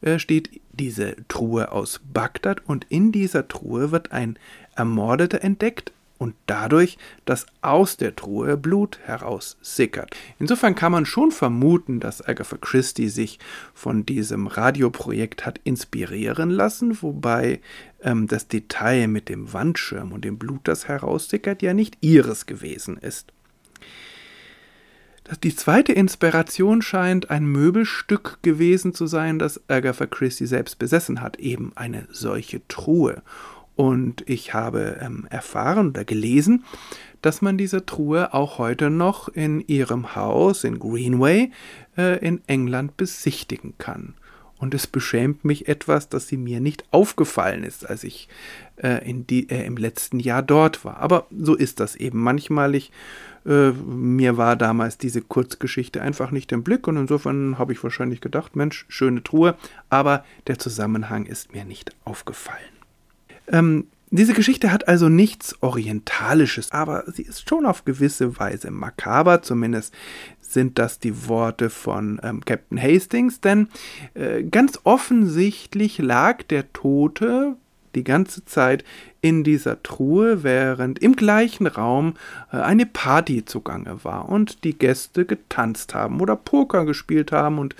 äh, 0.01 0.19
steht 0.19 0.61
diese 0.71 1.15
Truhe 1.27 1.71
aus 1.71 2.01
Bagdad 2.13 2.61
und 2.65 2.85
in 2.89 3.11
dieser 3.11 3.47
Truhe 3.47 3.91
wird 3.91 4.11
ein 4.11 4.37
Ermordeter 4.75 5.43
entdeckt, 5.43 5.93
und 6.21 6.35
dadurch, 6.45 6.99
dass 7.25 7.47
aus 7.63 7.97
der 7.97 8.15
Truhe 8.15 8.55
Blut 8.55 8.99
heraussickert. 9.05 10.15
Insofern 10.37 10.75
kann 10.75 10.91
man 10.91 11.07
schon 11.07 11.31
vermuten, 11.31 11.99
dass 11.99 12.21
Agatha 12.21 12.57
Christie 12.57 13.09
sich 13.09 13.39
von 13.73 14.05
diesem 14.05 14.45
Radioprojekt 14.45 15.47
hat 15.47 15.59
inspirieren 15.63 16.51
lassen, 16.51 17.01
wobei 17.01 17.59
ähm, 18.03 18.27
das 18.27 18.47
Detail 18.47 19.07
mit 19.07 19.29
dem 19.29 19.51
Wandschirm 19.51 20.11
und 20.11 20.23
dem 20.23 20.37
Blut, 20.37 20.61
das 20.65 20.87
heraussickert, 20.87 21.63
ja 21.63 21.73
nicht 21.73 21.97
ihres 22.01 22.45
gewesen 22.45 22.97
ist. 22.97 23.33
Die 25.43 25.55
zweite 25.55 25.93
Inspiration 25.93 26.81
scheint 26.81 27.29
ein 27.29 27.45
Möbelstück 27.45 28.39
gewesen 28.41 28.93
zu 28.93 29.07
sein, 29.07 29.39
das 29.39 29.61
Agatha 29.69 30.05
Christie 30.05 30.47
selbst 30.47 30.79
besessen 30.79 31.21
hat, 31.21 31.37
eben 31.37 31.71
eine 31.75 32.07
solche 32.11 32.67
Truhe. 32.67 33.21
Und 33.75 34.27
ich 34.27 34.53
habe 34.53 34.97
ähm, 34.99 35.27
erfahren 35.29 35.89
oder 35.89 36.03
gelesen, 36.03 36.65
dass 37.21 37.41
man 37.41 37.57
diese 37.57 37.85
Truhe 37.85 38.33
auch 38.33 38.57
heute 38.57 38.89
noch 38.89 39.29
in 39.29 39.61
ihrem 39.61 40.15
Haus 40.15 40.63
in 40.63 40.79
Greenway 40.79 41.51
äh, 41.97 42.19
in 42.25 42.41
England 42.47 42.97
besichtigen 42.97 43.75
kann. 43.77 44.15
Und 44.57 44.75
es 44.75 44.85
beschämt 44.85 45.43
mich 45.43 45.67
etwas, 45.67 46.09
dass 46.09 46.27
sie 46.27 46.37
mir 46.37 46.59
nicht 46.59 46.83
aufgefallen 46.91 47.63
ist, 47.63 47.89
als 47.89 48.03
ich 48.03 48.27
in 49.07 49.27
die, 49.27 49.49
äh, 49.49 49.65
im 49.65 49.77
letzten 49.77 50.19
Jahr 50.19 50.41
dort 50.41 50.83
war. 50.85 50.97
Aber 50.97 51.27
so 51.35 51.55
ist 51.55 51.79
das 51.79 51.95
eben. 51.95 52.19
Manchmal, 52.21 52.75
ich, 52.75 52.91
äh, 53.45 53.71
mir 53.71 54.37
war 54.37 54.55
damals 54.55 54.97
diese 54.97 55.21
Kurzgeschichte 55.21 56.01
einfach 56.01 56.31
nicht 56.31 56.51
im 56.51 56.63
Blick 56.63 56.87
und 56.87 56.97
insofern 56.97 57.57
habe 57.57 57.73
ich 57.73 57.83
wahrscheinlich 57.83 58.21
gedacht, 58.21 58.55
Mensch, 58.55 58.85
schöne 58.89 59.23
Truhe, 59.23 59.55
aber 59.89 60.23
der 60.47 60.59
Zusammenhang 60.59 61.25
ist 61.25 61.53
mir 61.53 61.65
nicht 61.65 61.95
aufgefallen. 62.05 62.59
Ähm, 63.47 63.87
diese 64.13 64.33
Geschichte 64.33 64.73
hat 64.73 64.89
also 64.89 65.07
nichts 65.07 65.55
Orientalisches, 65.61 66.73
aber 66.73 67.05
sie 67.07 67.23
ist 67.23 67.47
schon 67.47 67.65
auf 67.65 67.85
gewisse 67.85 68.37
Weise 68.37 68.69
makaber, 68.69 69.41
zumindest 69.41 69.93
sind 70.41 70.77
das 70.79 70.99
die 70.99 71.29
Worte 71.29 71.69
von 71.69 72.19
ähm, 72.21 72.43
Captain 72.43 72.81
Hastings, 72.81 73.39
denn 73.39 73.69
äh, 74.13 74.43
ganz 74.43 74.79
offensichtlich 74.83 75.97
lag 75.97 76.43
der 76.43 76.73
Tote 76.73 77.55
die 77.95 78.03
ganze 78.03 78.45
Zeit 78.45 78.83
in 79.21 79.43
dieser 79.43 79.81
Truhe, 79.83 80.43
während 80.43 80.99
im 80.99 81.15
gleichen 81.15 81.67
Raum 81.67 82.15
äh, 82.51 82.57
eine 82.57 82.85
Party 82.85 83.45
zugange 83.45 84.03
war 84.03 84.29
und 84.29 84.63
die 84.63 84.77
Gäste 84.77 85.25
getanzt 85.25 85.93
haben 85.93 86.21
oder 86.21 86.35
Poker 86.35 86.85
gespielt 86.85 87.31
haben 87.31 87.59
und 87.59 87.75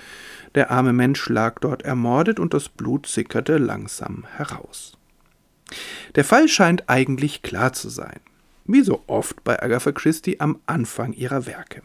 der 0.54 0.70
arme 0.70 0.92
Mensch 0.92 1.28
lag 1.28 1.58
dort 1.60 1.82
ermordet 1.82 2.38
und 2.38 2.54
das 2.54 2.68
Blut 2.68 3.06
sickerte 3.06 3.58
langsam 3.58 4.24
heraus. 4.36 4.96
Der 6.14 6.24
Fall 6.24 6.48
scheint 6.48 6.88
eigentlich 6.88 7.42
klar 7.42 7.72
zu 7.72 7.88
sein, 7.88 8.20
wie 8.64 8.82
so 8.82 9.02
oft 9.06 9.42
bei 9.44 9.62
Agatha 9.62 9.92
Christie 9.92 10.40
am 10.40 10.58
Anfang 10.66 11.12
ihrer 11.12 11.46
Werke. 11.46 11.82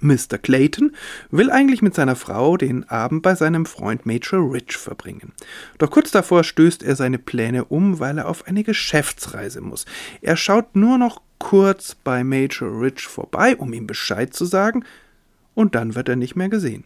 Mr. 0.00 0.38
Clayton 0.38 0.94
will 1.30 1.50
eigentlich 1.50 1.82
mit 1.82 1.94
seiner 1.94 2.16
Frau 2.16 2.56
den 2.56 2.88
Abend 2.88 3.22
bei 3.22 3.34
seinem 3.34 3.66
Freund 3.66 4.06
Major 4.06 4.52
Rich 4.52 4.76
verbringen. 4.76 5.32
Doch 5.78 5.90
kurz 5.90 6.10
davor 6.10 6.44
stößt 6.44 6.82
er 6.82 6.96
seine 6.96 7.18
Pläne 7.18 7.64
um, 7.66 8.00
weil 8.00 8.18
er 8.18 8.28
auf 8.28 8.46
eine 8.46 8.64
Geschäftsreise 8.64 9.60
muss. 9.60 9.84
Er 10.22 10.36
schaut 10.36 10.74
nur 10.76 10.98
noch 10.98 11.20
kurz 11.38 11.94
bei 11.94 12.24
Major 12.24 12.80
Rich 12.80 13.06
vorbei, 13.06 13.56
um 13.56 13.72
ihm 13.72 13.86
Bescheid 13.86 14.34
zu 14.34 14.44
sagen, 14.44 14.84
und 15.54 15.74
dann 15.74 15.94
wird 15.94 16.08
er 16.08 16.16
nicht 16.16 16.36
mehr 16.36 16.48
gesehen. 16.48 16.84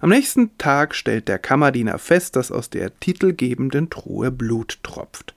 Am 0.00 0.10
nächsten 0.10 0.56
Tag 0.58 0.94
stellt 0.94 1.28
der 1.28 1.38
Kammerdiener 1.38 1.98
fest, 1.98 2.36
dass 2.36 2.52
aus 2.52 2.70
der 2.70 2.98
titelgebenden 3.00 3.90
Truhe 3.90 4.30
Blut 4.30 4.78
tropft. 4.82 5.34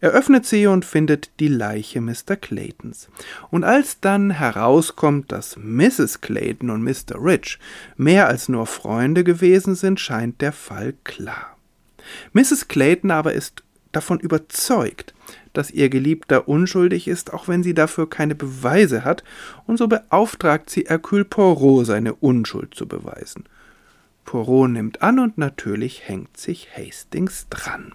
Er 0.00 0.10
öffnet 0.10 0.46
sie 0.46 0.66
und 0.66 0.84
findet 0.84 1.30
die 1.40 1.48
Leiche 1.48 2.00
Mr. 2.00 2.36
Claytons. 2.40 3.08
Und 3.50 3.64
als 3.64 4.00
dann 4.00 4.30
herauskommt, 4.30 5.30
dass 5.30 5.56
Mrs. 5.56 6.22
Clayton 6.22 6.70
und 6.70 6.82
Mr. 6.82 7.16
Rich 7.22 7.58
mehr 7.96 8.26
als 8.26 8.48
nur 8.48 8.66
Freunde 8.66 9.24
gewesen 9.24 9.74
sind, 9.74 10.00
scheint 10.00 10.40
der 10.40 10.52
Fall 10.52 10.94
klar. 11.04 11.56
Mrs. 12.32 12.68
Clayton 12.68 13.10
aber 13.10 13.34
ist 13.34 13.62
davon 13.92 14.20
überzeugt, 14.20 15.14
dass 15.52 15.70
ihr 15.70 15.90
Geliebter 15.90 16.48
unschuldig 16.48 17.08
ist, 17.08 17.32
auch 17.32 17.48
wenn 17.48 17.62
sie 17.62 17.74
dafür 17.74 18.08
keine 18.08 18.34
Beweise 18.34 19.04
hat, 19.04 19.24
und 19.66 19.76
so 19.76 19.88
beauftragt 19.88 20.70
sie 20.70 20.86
Hercule 20.88 21.24
Poirot, 21.24 21.86
seine 21.86 22.14
Unschuld 22.14 22.74
zu 22.74 22.86
beweisen. 22.86 23.44
Poirot 24.24 24.70
nimmt 24.70 25.02
an 25.02 25.18
und 25.18 25.38
natürlich 25.38 26.08
hängt 26.08 26.36
sich 26.36 26.68
Hastings 26.76 27.48
dran. 27.50 27.92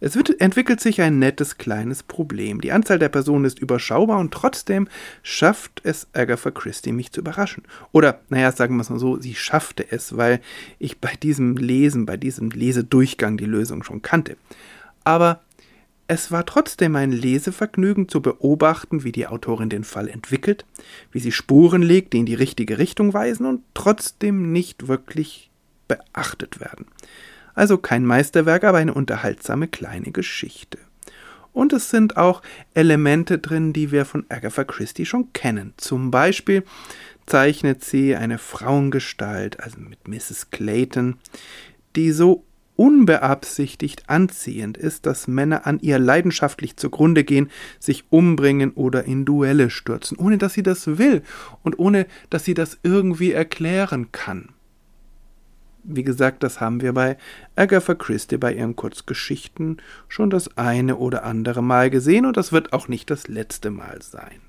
Es 0.00 0.16
wird, 0.16 0.40
entwickelt 0.40 0.80
sich 0.80 1.00
ein 1.02 1.18
nettes 1.18 1.58
kleines 1.58 2.02
Problem. 2.02 2.60
Die 2.60 2.72
Anzahl 2.72 2.98
der 2.98 3.08
Personen 3.08 3.44
ist 3.44 3.58
überschaubar 3.58 4.18
und 4.18 4.32
trotzdem 4.32 4.88
schafft 5.22 5.80
es 5.84 6.08
Agatha 6.12 6.50
Christie, 6.50 6.92
mich 6.92 7.12
zu 7.12 7.20
überraschen. 7.20 7.64
Oder, 7.92 8.20
naja, 8.28 8.52
sagen 8.52 8.76
wir 8.76 8.82
es 8.82 8.90
mal 8.90 8.98
so, 8.98 9.20
sie 9.20 9.34
schaffte 9.34 9.84
es, 9.90 10.16
weil 10.16 10.40
ich 10.78 10.98
bei 10.98 11.12
diesem 11.22 11.56
Lesen, 11.56 12.06
bei 12.06 12.16
diesem 12.16 12.50
Lesedurchgang 12.50 13.36
die 13.36 13.46
Lösung 13.46 13.82
schon 13.82 14.02
kannte. 14.02 14.36
Aber 15.04 15.40
es 16.12 16.32
war 16.32 16.44
trotzdem 16.44 16.96
ein 16.96 17.12
Lesevergnügen 17.12 18.08
zu 18.08 18.20
beobachten, 18.20 19.04
wie 19.04 19.12
die 19.12 19.28
Autorin 19.28 19.68
den 19.68 19.84
Fall 19.84 20.08
entwickelt, 20.08 20.64
wie 21.12 21.20
sie 21.20 21.30
Spuren 21.30 21.82
legt, 21.82 22.14
die 22.14 22.18
in 22.18 22.26
die 22.26 22.34
richtige 22.34 22.78
Richtung 22.78 23.14
weisen 23.14 23.46
und 23.46 23.62
trotzdem 23.74 24.50
nicht 24.50 24.88
wirklich 24.88 25.50
beachtet 25.86 26.58
werden. 26.58 26.86
Also 27.54 27.78
kein 27.78 28.04
Meisterwerk, 28.04 28.64
aber 28.64 28.78
eine 28.78 28.94
unterhaltsame 28.94 29.68
kleine 29.68 30.12
Geschichte. 30.12 30.78
Und 31.52 31.72
es 31.72 31.90
sind 31.90 32.16
auch 32.16 32.42
Elemente 32.74 33.38
drin, 33.38 33.72
die 33.72 33.90
wir 33.90 34.04
von 34.04 34.24
Agatha 34.28 34.64
Christie 34.64 35.06
schon 35.06 35.32
kennen. 35.32 35.74
Zum 35.76 36.10
Beispiel 36.10 36.62
zeichnet 37.26 37.84
sie 37.84 38.14
eine 38.14 38.38
Frauengestalt, 38.38 39.60
also 39.60 39.78
mit 39.80 40.06
Mrs. 40.06 40.50
Clayton, 40.50 41.16
die 41.96 42.12
so 42.12 42.44
unbeabsichtigt 42.76 44.08
anziehend 44.08 44.78
ist, 44.78 45.04
dass 45.04 45.28
Männer 45.28 45.66
an 45.66 45.80
ihr 45.80 45.98
leidenschaftlich 45.98 46.76
zugrunde 46.76 47.24
gehen, 47.24 47.50
sich 47.78 48.04
umbringen 48.08 48.70
oder 48.70 49.04
in 49.04 49.26
Duelle 49.26 49.68
stürzen, 49.68 50.16
ohne 50.16 50.38
dass 50.38 50.54
sie 50.54 50.62
das 50.62 50.98
will 50.98 51.22
und 51.62 51.78
ohne 51.78 52.06
dass 52.30 52.46
sie 52.46 52.54
das 52.54 52.78
irgendwie 52.82 53.32
erklären 53.32 54.12
kann. 54.12 54.48
Wie 55.82 56.02
gesagt, 56.02 56.42
das 56.42 56.60
haben 56.60 56.80
wir 56.80 56.92
bei 56.92 57.16
Agatha 57.56 57.94
Christie 57.94 58.36
bei 58.36 58.52
ihren 58.54 58.76
Kurzgeschichten 58.76 59.78
schon 60.08 60.30
das 60.30 60.56
eine 60.56 60.96
oder 60.96 61.24
andere 61.24 61.62
Mal 61.62 61.90
gesehen 61.90 62.26
und 62.26 62.36
das 62.36 62.52
wird 62.52 62.72
auch 62.72 62.88
nicht 62.88 63.10
das 63.10 63.28
letzte 63.28 63.70
Mal 63.70 64.02
sein. 64.02 64.40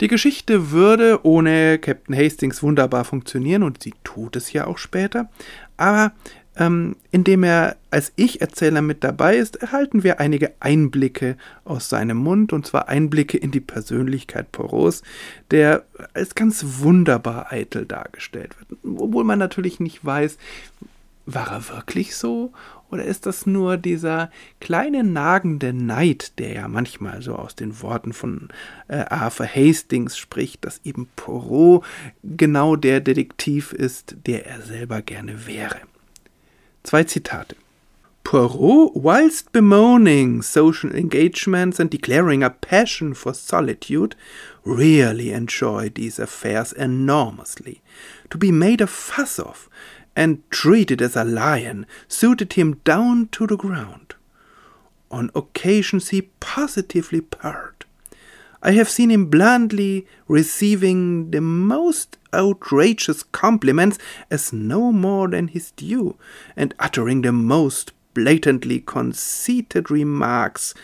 Die 0.00 0.08
Geschichte 0.08 0.70
würde 0.70 1.20
ohne 1.24 1.78
Captain 1.78 2.14
Hastings 2.14 2.62
wunderbar 2.62 3.04
funktionieren 3.04 3.62
und 3.62 3.82
sie 3.82 3.94
tut 4.04 4.36
es 4.36 4.52
ja 4.52 4.66
auch 4.66 4.78
später, 4.78 5.30
aber 5.78 6.12
ähm, 6.58 6.96
indem 7.10 7.44
er 7.44 7.76
als 7.90 8.12
Ich-Erzähler 8.16 8.82
mit 8.82 9.04
dabei 9.04 9.36
ist, 9.36 9.56
erhalten 9.56 10.02
wir 10.02 10.20
einige 10.20 10.52
Einblicke 10.60 11.36
aus 11.64 11.88
seinem 11.88 12.16
Mund, 12.16 12.52
und 12.52 12.66
zwar 12.66 12.88
Einblicke 12.88 13.38
in 13.38 13.50
die 13.50 13.60
Persönlichkeit 13.60 14.52
Poros, 14.52 15.02
der 15.50 15.84
als 16.14 16.34
ganz 16.34 16.64
wunderbar 16.78 17.52
eitel 17.52 17.86
dargestellt 17.86 18.56
wird. 18.58 18.80
Obwohl 18.98 19.24
man 19.24 19.38
natürlich 19.38 19.80
nicht 19.80 20.04
weiß, 20.04 20.38
war 21.26 21.50
er 21.50 21.68
wirklich 21.68 22.16
so? 22.16 22.52
Oder 22.88 23.04
ist 23.04 23.26
das 23.26 23.46
nur 23.46 23.76
dieser 23.76 24.30
kleine 24.60 25.02
nagende 25.02 25.72
Neid, 25.72 26.38
der 26.38 26.52
ja 26.52 26.68
manchmal 26.68 27.20
so 27.20 27.34
aus 27.34 27.56
den 27.56 27.82
Worten 27.82 28.12
von 28.12 28.48
äh, 28.86 28.98
Arthur 28.98 29.46
Hastings 29.46 30.16
spricht, 30.16 30.64
dass 30.64 30.80
eben 30.84 31.08
Poirot 31.16 31.84
genau 32.22 32.76
der 32.76 33.00
Detektiv 33.00 33.72
ist, 33.72 34.16
der 34.26 34.46
er 34.46 34.62
selber 34.62 35.02
gerne 35.02 35.46
wäre? 35.48 35.80
Zwei 36.86 37.02
Zitate. 37.02 37.54
Poirot, 38.22 38.94
whilst 38.94 39.50
bemoaning 39.50 40.40
social 40.40 40.94
engagements 40.94 41.80
and 41.80 41.90
declaring 41.90 42.44
a 42.44 42.50
passion 42.50 43.12
for 43.12 43.34
solitude, 43.34 44.14
really 44.62 45.32
enjoyed 45.32 45.96
these 45.96 46.20
affairs 46.20 46.72
enormously. 46.72 47.82
To 48.30 48.38
be 48.38 48.52
made 48.52 48.80
a 48.80 48.86
fuss 48.86 49.40
of 49.40 49.68
and 50.14 50.48
treated 50.52 51.02
as 51.02 51.16
a 51.16 51.24
lion 51.24 51.86
suited 52.06 52.52
him 52.52 52.74
down 52.84 53.30
to 53.32 53.48
the 53.48 53.56
ground. 53.56 54.14
On 55.10 55.32
occasions 55.34 56.10
he 56.10 56.30
positively 56.38 57.20
purred. 57.20 57.84
I 58.62 58.72
have 58.72 58.88
seen 58.88 59.10
him 59.10 59.26
blandly 59.26 60.06
receiving 60.28 61.32
the 61.32 61.40
most 61.40 62.16
outrageous 62.36 63.24
compliments 63.32 63.98
as 64.30 64.52
no 64.52 64.92
more 64.92 65.28
than 65.28 65.48
his 65.48 65.72
due, 65.72 66.16
and 66.56 66.74
uttering 66.78 67.22
the 67.22 67.32
most 67.32 67.92
blatantly 68.14 68.80
conceited 68.80 69.90
remarks, 69.90 70.74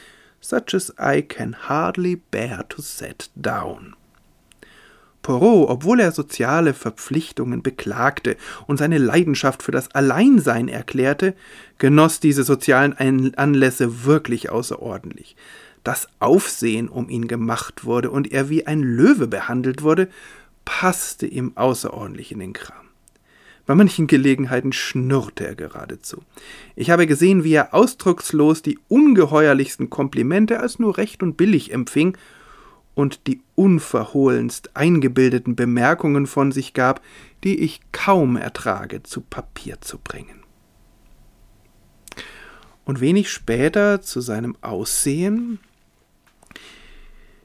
such 0.40 0.74
as 0.74 0.90
I 0.98 1.22
can 1.22 1.52
hardly 1.52 2.16
bear 2.16 2.64
to 2.70 2.82
set 2.82 3.28
down. 3.40 3.94
Poirot, 5.22 5.68
obwohl 5.70 6.00
er 6.00 6.10
soziale 6.10 6.74
Verpflichtungen 6.74 7.62
beklagte 7.62 8.36
und 8.66 8.78
seine 8.78 8.98
Leidenschaft 8.98 9.62
für 9.62 9.70
das 9.70 9.94
Alleinsein 9.94 10.66
erklärte, 10.66 11.34
genoss 11.78 12.18
diese 12.18 12.42
sozialen 12.42 13.34
Anlässe 13.36 14.04
wirklich 14.04 14.50
außerordentlich 14.50 15.36
das 15.84 16.08
Aufsehen 16.20 16.88
um 16.88 17.08
ihn 17.08 17.28
gemacht 17.28 17.84
wurde 17.84 18.10
und 18.10 18.30
er 18.32 18.48
wie 18.48 18.66
ein 18.66 18.82
Löwe 18.82 19.26
behandelt 19.26 19.82
wurde, 19.82 20.08
passte 20.64 21.26
ihm 21.26 21.52
außerordentlich 21.54 22.32
in 22.32 22.38
den 22.38 22.52
Kram. 22.52 22.86
Bei 23.66 23.74
manchen 23.74 24.08
Gelegenheiten 24.08 24.72
schnurrte 24.72 25.46
er 25.46 25.54
geradezu. 25.54 26.22
Ich 26.74 26.90
habe 26.90 27.06
gesehen, 27.06 27.44
wie 27.44 27.52
er 27.52 27.74
ausdruckslos 27.74 28.62
die 28.62 28.78
ungeheuerlichsten 28.88 29.88
Komplimente 29.88 30.58
als 30.58 30.78
nur 30.78 30.98
recht 30.98 31.22
und 31.22 31.36
billig 31.36 31.72
empfing 31.72 32.16
und 32.94 33.26
die 33.26 33.40
unverhohlenst 33.54 34.76
eingebildeten 34.76 35.54
Bemerkungen 35.54 36.26
von 36.26 36.52
sich 36.52 36.74
gab, 36.74 37.00
die 37.44 37.60
ich 37.60 37.80
kaum 37.92 38.36
ertrage, 38.36 39.02
zu 39.02 39.20
Papier 39.20 39.80
zu 39.80 39.98
bringen. 39.98 40.42
Und 42.84 43.00
wenig 43.00 43.30
später 43.30 44.02
zu 44.02 44.20
seinem 44.20 44.56
Aussehen 44.60 45.60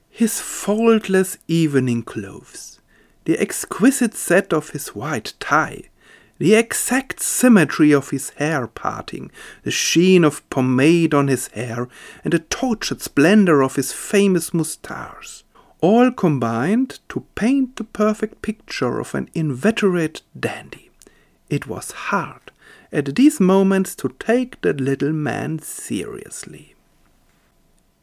his 0.10 0.40
faultless 0.40 1.38
evening 1.48 2.04
clothes, 2.04 2.77
the 3.28 3.38
exquisite 3.40 4.14
set 4.14 4.54
of 4.54 4.70
his 4.70 4.96
white 4.96 5.34
tie, 5.38 5.84
the 6.38 6.56
exact 6.56 7.20
symmetry 7.20 7.92
of 7.92 8.12
his 8.12 8.30
hair 8.38 8.68
parting, 8.68 9.30
the 9.64 9.70
sheen 9.70 10.24
of 10.24 10.50
pomade 10.50 11.14
on 11.14 11.28
his 11.28 11.50
hair, 11.50 11.90
and 12.24 12.32
the 12.32 12.40
tortured 12.40 13.02
splendor 13.02 13.62
of 13.62 13.76
his 13.76 13.92
famous 13.92 14.54
moustache, 14.54 15.44
all 15.82 16.10
combined 16.10 17.00
to 17.10 17.26
paint 17.36 17.76
the 17.76 17.84
perfect 17.84 18.42
picture 18.42 18.98
of 18.98 19.14
an 19.14 19.30
inveterate 19.34 20.22
dandy. 20.40 20.90
It 21.50 21.68
was 21.68 21.92
hard 21.92 22.52
at 22.94 23.18
these 23.18 23.42
moments 23.42 23.94
to 23.96 24.16
take 24.20 24.62
the 24.62 24.72
little 24.72 25.12
man 25.12 25.60
seriously. 25.60 26.76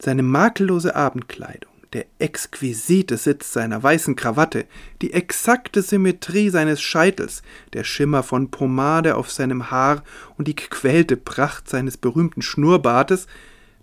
Seine 0.00 0.22
makellose 0.22 0.92
Abendkleidung, 0.92 1.73
der 1.94 2.06
exquisite 2.18 3.16
Sitz 3.16 3.52
seiner 3.52 3.82
weißen 3.82 4.16
Krawatte, 4.16 4.66
die 5.00 5.12
exakte 5.12 5.80
Symmetrie 5.80 6.50
seines 6.50 6.82
Scheitels, 6.82 7.42
der 7.72 7.84
Schimmer 7.84 8.22
von 8.22 8.50
Pomade 8.50 9.16
auf 9.16 9.30
seinem 9.30 9.70
Haar 9.70 10.02
und 10.36 10.48
die 10.48 10.56
gequälte 10.56 11.16
Pracht 11.16 11.68
seines 11.68 11.96
berühmten 11.96 12.42
Schnurrbartes, 12.42 13.26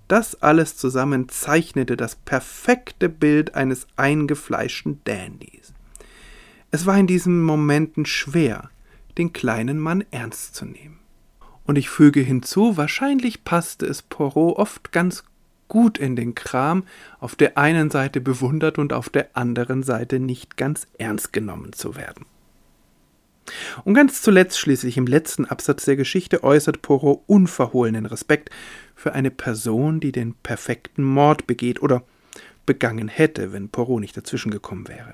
das 0.07 0.41
alles 0.41 0.75
zusammen 0.75 1.29
zeichnete 1.29 1.95
das 1.95 2.17
perfekte 2.17 3.07
Bild 3.07 3.55
eines 3.55 3.87
eingefleischten 3.95 4.99
Dandys. 5.05 5.73
Es 6.69 6.85
war 6.85 6.97
in 6.97 7.07
diesen 7.07 7.41
Momenten 7.41 8.05
schwer, 8.05 8.69
den 9.17 9.31
kleinen 9.31 9.79
Mann 9.79 10.03
ernst 10.11 10.55
zu 10.55 10.65
nehmen. 10.65 10.99
Und 11.63 11.77
ich 11.77 11.89
füge 11.89 12.19
hinzu, 12.19 12.75
wahrscheinlich 12.75 13.45
passte 13.45 13.85
es 13.85 14.01
Poirot 14.01 14.57
oft 14.57 14.91
ganz 14.91 15.23
gut 15.71 15.97
in 15.97 16.17
den 16.17 16.35
Kram, 16.35 16.83
auf 17.21 17.37
der 17.37 17.57
einen 17.57 17.89
Seite 17.89 18.19
bewundert 18.19 18.77
und 18.77 18.91
auf 18.91 19.07
der 19.07 19.29
anderen 19.37 19.83
Seite 19.83 20.19
nicht 20.19 20.57
ganz 20.57 20.85
ernst 20.97 21.31
genommen 21.31 21.71
zu 21.71 21.95
werden. 21.95 22.25
Und 23.85 23.93
ganz 23.93 24.21
zuletzt 24.21 24.59
schließlich 24.59 24.97
im 24.97 25.07
letzten 25.07 25.45
Absatz 25.45 25.85
der 25.85 25.95
Geschichte 25.95 26.43
äußert 26.43 26.81
Poirot 26.81 27.21
unverhohlenen 27.25 28.05
Respekt 28.05 28.49
für 28.95 29.13
eine 29.13 29.31
Person, 29.31 30.01
die 30.01 30.11
den 30.11 30.33
perfekten 30.33 31.05
Mord 31.05 31.47
begeht 31.47 31.81
oder 31.81 32.03
begangen 32.65 33.07
hätte, 33.07 33.53
wenn 33.53 33.69
Poirot 33.69 34.01
nicht 34.01 34.17
dazwischen 34.17 34.51
gekommen 34.51 34.89
wäre. 34.89 35.13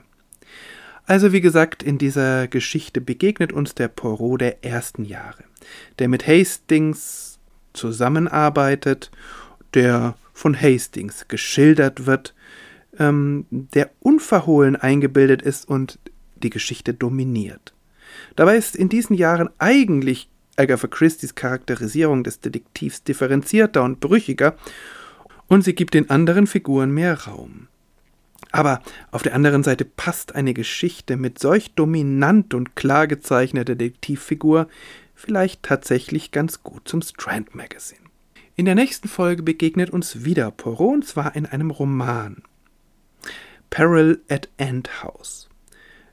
Also 1.06 1.34
wie 1.34 1.41
gesagt, 1.41 1.84
in 1.84 2.00
dieser 2.00 2.48
Geschichte 2.48 3.00
begegnet 3.00 3.54
uns 3.54 3.76
der 3.76 3.89
Poirot 3.89 4.41
der 4.41 4.65
ersten 4.65 5.06
Jahre, 5.06 5.43
der 6.00 6.08
mit 6.08 6.26
Hastings 6.26 7.38
zusammenarbeitet, 7.74 9.12
der 9.76 10.15
von 10.38 10.62
Hastings 10.62 11.28
geschildert 11.28 12.06
wird, 12.06 12.36
ähm, 13.00 13.47
der 13.50 13.89
unverhohlen 14.00 14.76
eingebildet 14.76 15.41
ist 15.41 15.67
und 15.67 15.97
die 16.36 16.52
Geschichte 16.52 16.93
dominiert. 16.93 17.73
Dabei 18.36 18.56
ist 18.56 18.76
in 18.76 18.88
diesen 18.88 19.15
Jahren 19.15 19.50
eigentlich 19.58 20.30
Agatha 20.56 20.88
Christie's 20.88 21.34
Charakterisierung 21.34 22.23
des 22.23 22.39
Detektivs 22.39 23.04
differenzierter 23.04 23.84
und 23.84 24.00
brüchiger 24.00 24.56
und 25.47 25.63
sie 25.63 25.73
gibt 25.73 25.95
den 25.95 26.12
anderen 26.12 26.45
Figuren 26.45 26.91
mehr 26.91 27.19
Raum. 27.23 27.67
Aber 28.52 28.84
auf 29.10 29.23
der 29.23 29.34
anderen 29.34 29.63
Seite 29.63 29.86
passt 29.86 30.36
eine 30.36 30.54
Geschichte 30.54 31.17
mit 31.17 31.39
solch 31.39 31.73
dominant 31.73 32.54
und 32.54 32.76
klar 32.76 33.08
gezeichneter 33.08 33.73
Detektivfigur 33.73 34.67
vielleicht 35.15 35.63
tatsächlich 35.63 36.32
ganz 36.32 36.62
gut 36.62 36.88
zum 36.88 37.02
Strand 37.02 37.56
Magazine. 37.56 38.07
In 38.60 38.65
der 38.65 38.74
nächsten 38.74 39.08
Folge 39.08 39.43
begegnet 39.43 39.91
uns 39.91 40.26
wieder 40.26 40.50
Poirot 40.50 40.96
und 40.96 41.06
zwar 41.06 41.36
in 41.36 41.46
einem 41.46 41.70
Roman. 41.70 42.41
Peril 43.70 44.20
at 44.30 44.50
End 44.58 45.04
House. 45.04 45.48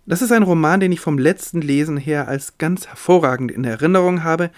Das 0.04 0.20
ist 0.20 0.30
ein 0.30 0.42
Roman, 0.42 0.78
den 0.78 0.92
ich 0.92 1.00
vom 1.00 1.16
letzten 1.16 1.62
Lesen 1.62 1.96
her 1.96 2.28
als 2.28 2.58
ganz 2.58 2.86
hervorragend 2.86 3.50
in 3.50 3.64
Erinnerung 3.64 4.24
habe, 4.24 4.50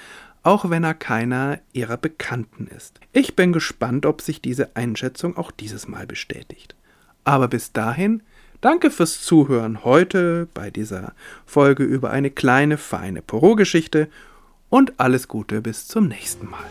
auch 0.42 0.68
wenn 0.68 0.83
er 0.83 0.94
keiner 0.94 1.61
ihrer 1.72 1.96
Bekannten 1.96 2.66
ist. 2.66 2.99
Ich 3.12 3.37
bin 3.37 3.53
gespannt, 3.53 4.05
ob 4.05 4.20
sich 4.20 4.42
diese 4.42 4.75
Einschätzung 4.75 5.37
auch 5.37 5.53
dieses 5.53 5.87
Mal 5.87 6.09
bestätigt. 6.09 6.75
Aber 7.22 7.46
bis 7.46 7.70
dahin, 7.70 8.20
danke 8.61 8.90
fürs 8.90 9.22
Zuhören 9.22 9.85
heute 9.85 10.49
bei 10.55 10.72
dieser 10.72 11.14
Folge 11.44 11.85
über 11.85 12.11
eine 12.11 12.33
kleine, 12.33 12.79
feine 12.79 13.22
Poirot-Geschichte 13.22 14.09
und 14.70 14.99
alles 14.99 15.29
Gute 15.29 15.62
bis 15.62 15.87
zum 15.87 16.09
nächsten 16.09 16.51
Mal. 16.51 16.64